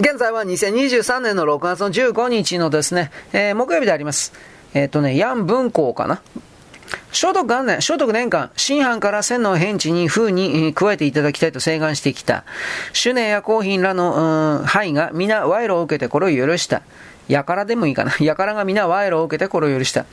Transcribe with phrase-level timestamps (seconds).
[0.00, 4.32] 現在は2023年の6月の15日のですね、えー、木曜日であります。
[4.72, 6.22] えっ、ー、とね、ヤン文庫かな
[7.12, 12.44] 聖徳元年、聖徳年間、新藩から千の返地に風に加えていただきたいと請願してきた。
[12.94, 16.80] 主年や公賓らの、うん範囲が皆賄賂を受けてこれを許した。
[17.30, 18.12] やからでもいいかな。
[18.20, 20.04] やからが皆賄賂を受けてこれを許した。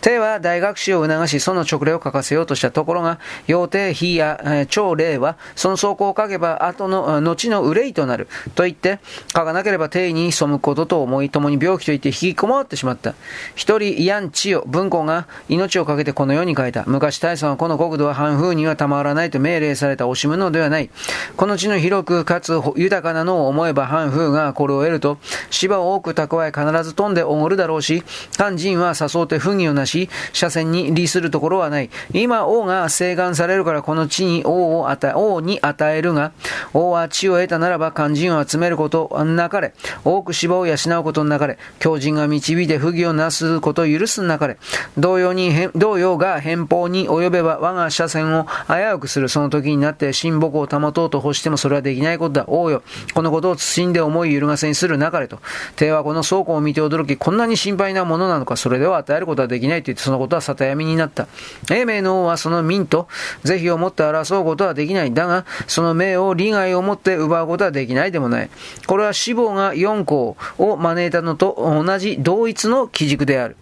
[0.00, 8.28] 帝は大学士を促し、その勅令を書かせようとしたところが、要帝非や、えー、朝礼は、その走行を書けば、後の、後の憂いとなる。
[8.54, 8.98] と言って、
[9.34, 13.14] 書かなければ帝に背くことと思い、共に病気と言って引きこもってしまった。
[13.54, 16.84] 一人、ヤンチヨ、文庫が命をかけてこのように書いた。
[16.86, 20.90] 昔大佐はこの国土は反風にはたまらないと命令された惜しむのではない。
[21.36, 25.18] この地の広くかつ豊かなのを思えば反風がこれを得ると、
[25.50, 28.02] 芝を多く蓄え必ず飛んでおごるだろうし、
[28.32, 31.90] 肝心は誘うて不義をなし、車線に利するところはない。
[32.12, 36.32] 今、王が請願されるからこの地に王を与え、王に与えるが、
[36.72, 44.56] 王は地を得たならば肝心を集めることなかれ、多く芝を養うことなかれ、狂人が導いて不義をなすことを許すなかれ、
[44.96, 52.44] 同様に、同様が偏方に及べば我が車線を危うくするその時になって親睦を保とうと欲してもそれはできないことだ。
[52.48, 52.82] 王よ、
[53.14, 55.38] このことを慎んで思い揺るがせにするなかれと。
[55.76, 61.28] 帝はこの倉庫を見て驚き、こんなに心配なものなのか、それでは与えることはできないと言って、そのことは里闇になった。
[61.70, 63.08] 英明の王はその民と
[63.44, 65.14] 是非を持って争うことはできない。
[65.14, 68.50] だが、その命を利害を持って奪うことはできないでもない。
[68.86, 73.56] これは死亡が4項を招いたのと同じ同一の基軸である。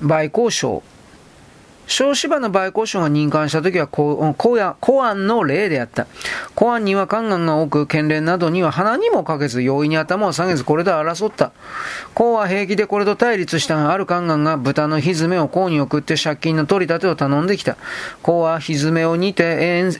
[0.00, 0.82] 売交渉。
[1.88, 4.34] 小芝の売交渉が任官した時は公
[5.04, 6.06] 安の例であった。
[6.54, 11.52] 公安には宦官が多く、県連などには鼻にもかけず、容易に頭を下げず、これと争った。
[12.14, 17.76] 公は平気でこれと対立したが、ある宦官が豚のひずめを公に送って借金の取り立てを頼んできた。
[18.22, 19.44] 公はひずめを煮て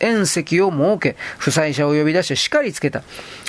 [0.00, 3.03] 縁石を設け、負債者を呼び出して叱りつけた。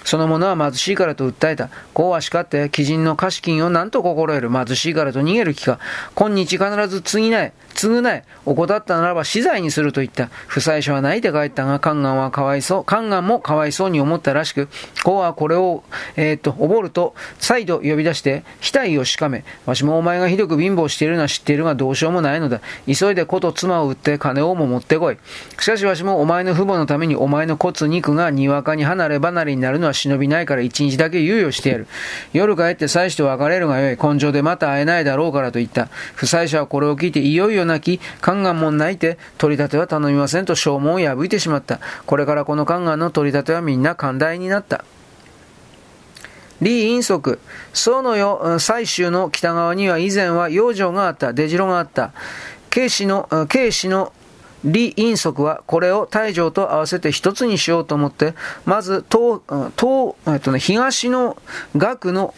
[0.04, 1.70] その者は貧しいからと訴えた。
[1.94, 4.52] 公は叱って、貴人の貸金を何と心得る。
[4.52, 5.80] 貧しいからと逃げる気か。
[6.16, 7.52] 今日必ず継ぎない。
[7.73, 10.27] 償え、怠ったならば死罪にすると言った。
[10.48, 14.70] 負債者は泣いて帰ったが、宦官はかわいそう、宦官もかわいそうに思ったらしく、
[15.04, 15.83] 子はこれを、
[16.15, 22.61] えー、っと、おぼると、再度呼び出して、額をしかめ、わしもお前がひどく貧乏しているのは知っているがどうしようもないのだ。
[22.86, 25.17] 急いで子と妻を売って金をも持ってこい。
[25.60, 31.87] しかしわしもお前の父母のためにお前の骨肉がにわかに離れ離れになるのは忍びないから一日だけ猶予してやる。
[32.33, 33.98] 夜帰って妻子と別れるがよい。
[34.02, 35.86] 根性でまた会えないだろうからと言った。
[36.16, 41.80] 負債者はこれを聞いていよいよ泣き、宦官も泣いて、取り立ては頼みませんと証文を破いてしまった。
[42.05, 44.83] これからこの宦官の取り立てはみんな寛大になった。
[46.60, 47.39] 李陰則、
[47.73, 52.14] 宋の世、最終の北側には以前は養生があった、出城があった。
[52.70, 54.11] 慶氏の、慶氏の
[54.64, 58.34] 李陰則はこれを大乗と合わせて一つにしようと思って、
[58.66, 59.42] まず東、
[59.78, 61.38] 東、えっとね、東の
[61.76, 62.34] 学の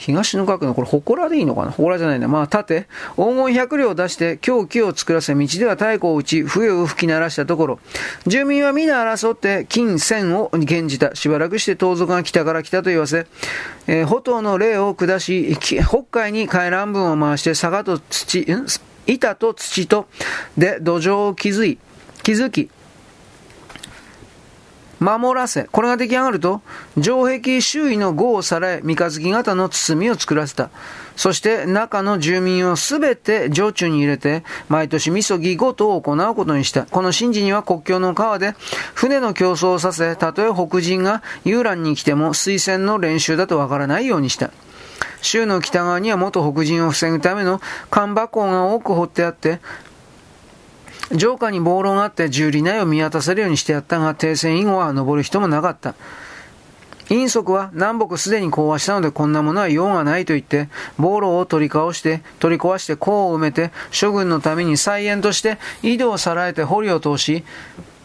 [0.00, 1.72] 東の角の、これ、祠でいいのかな？
[1.72, 2.26] 祠じゃないな。
[2.26, 7.78] まあ、盾、黄金百両を出して、狂気を作らせ、道では太鼓を打ち、笛を吹き鳴らしたところ、
[8.26, 11.14] 住民は皆争って、金銭を減じた。
[11.14, 13.26] しばらくして盗賊が来たから来たと言わせ、
[13.86, 18.46] えー、歩道の霊を下し、北海に回覧文を回して、坂と土、
[19.06, 20.08] 板と土と、
[20.56, 21.78] で、土壌を築い、
[22.22, 22.70] 築き、
[25.00, 26.60] 守らせ、これが出来上がると、
[27.00, 30.70] 城壁周囲の碁をさらえ、三日月型の包みを作らせた。
[31.16, 36.84] そして中の住民をすべて城中に入れて、毎年みそぎごとを行うことにした。
[36.84, 38.54] この神事には国境の川で
[38.94, 44.50] 船の競争をさせ、たとえ北人が遊覧に来ても水戦の練習だとわからないようにした。
[45.22, 49.60] 州の北側には元北人を防ぐための看板港が多く掘ってあって、
[51.18, 55.94] 城下に暴論があって重利内を見渡せるようにしてやったが、停戦以後は登る人もなかった。
[57.08, 67.42] 陰則は南北すでに講和したのでこんなものは用がないと言って、暴路を取り壊して、取り壊して甲を埋めて、諸軍のために菜園として井戸をさらえて堀を通し、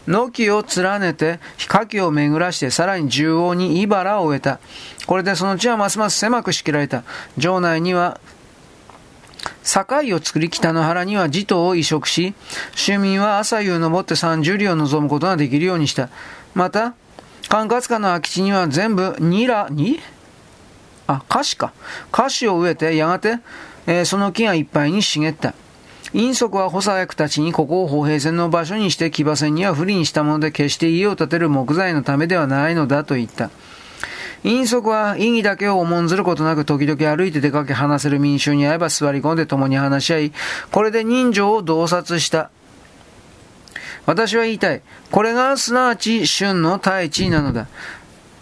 [0.08, 1.38] 軒を連ねて、
[1.68, 4.58] 火器を巡らして、さらに縦横に茨を植えた。
[5.06, 7.04] これでその地はますます狭く仕切られた。
[7.38, 8.20] 城内には
[9.66, 12.34] 境を作り北の原には地頭を移植し、
[12.74, 16.08] 州民は朝夕登って30里を望むことができるようにした。
[16.54, 16.94] また、
[17.48, 19.98] 管轄下の空き地には全部ニラ、に？
[21.08, 21.72] あ、菓子か。
[22.12, 23.38] 菓子を植えて、やがて、
[23.86, 25.54] えー、その木がいっぱいに茂った。
[26.12, 33.50] 陰則は補佐役たちにここを砲兵戦の場所にして騎馬戦には不利にしたもので決して家を建てる木材のためではないのだと言った。
[34.46, 40.32] 陰則は意義だけを重んずることなく時々歩いて出かけ話せる民衆に会えば座り込んで共に話し合い、
[40.70, 42.50] これで人情を洞察した。
[44.06, 44.82] 私は言いたい。
[45.10, 47.66] これがすなわち春の大地なのだ。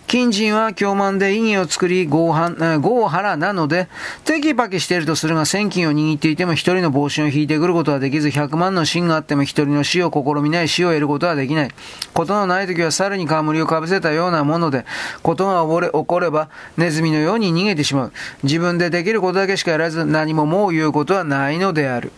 [0.07, 2.33] 金人は凶慢で意義を作り合
[2.79, 3.89] 合腹なので、
[4.25, 11.71] テキパキしているとするが千金を握っていても一人の帽子を引いてくることはできず、百万の芯があっても一人の死を試みない死を得ることはできない。
[12.13, 14.85] ことのない時は猿に冠をかぶせたようなもので、
[15.23, 18.13] ことが溺れ起こればネズミのように逃げてしまう。
[18.43, 22.13] 自分でできることだけしかやらず何ももう言うことはないのである。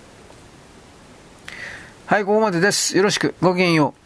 [2.06, 2.96] はい、ここまでです。
[2.96, 3.34] よろしく。
[3.40, 4.05] ごきげんよう。